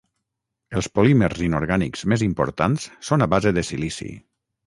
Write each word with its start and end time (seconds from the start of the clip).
Els 0.79 0.87
polímers 0.99 1.43
inorgànics 1.47 2.03
més 2.13 2.25
importants 2.29 2.87
són 3.09 3.27
a 3.27 3.27
base 3.35 3.55
de 3.59 3.67
silici. 3.71 4.09